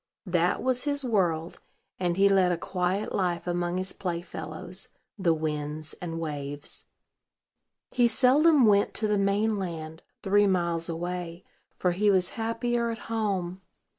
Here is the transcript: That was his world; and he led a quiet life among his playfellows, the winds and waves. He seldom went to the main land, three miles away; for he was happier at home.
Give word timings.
That 0.25 0.63
was 0.63 0.85
his 0.85 1.05
world; 1.05 1.61
and 1.99 2.17
he 2.17 2.27
led 2.27 2.51
a 2.51 2.57
quiet 2.57 3.13
life 3.13 3.45
among 3.45 3.77
his 3.77 3.93
playfellows, 3.93 4.87
the 5.19 5.31
winds 5.31 5.93
and 6.01 6.19
waves. 6.19 6.85
He 7.91 8.07
seldom 8.07 8.65
went 8.65 8.95
to 8.95 9.07
the 9.07 9.19
main 9.19 9.59
land, 9.59 10.01
three 10.23 10.47
miles 10.47 10.89
away; 10.89 11.43
for 11.77 11.91
he 11.91 12.09
was 12.09 12.29
happier 12.29 12.89
at 12.89 12.97
home. 13.13 13.61